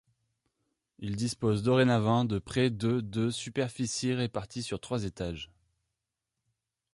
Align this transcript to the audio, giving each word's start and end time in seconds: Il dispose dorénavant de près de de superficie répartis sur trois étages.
Il 0.97 1.15
dispose 1.15 1.61
dorénavant 1.61 2.25
de 2.25 2.39
près 2.39 2.71
de 2.71 3.01
de 3.01 3.29
superficie 3.29 4.15
répartis 4.15 4.63
sur 4.63 4.79
trois 4.81 5.03
étages. 5.03 5.51